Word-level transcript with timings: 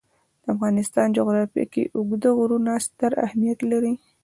د 0.43 0.45
افغانستان 0.55 1.07
جغرافیه 1.17 1.65
کې 1.73 1.83
اوږده 1.95 2.29
غرونه 2.37 2.71
ستر 2.85 3.11
اهمیت 3.25 3.59
لري. 3.71 3.93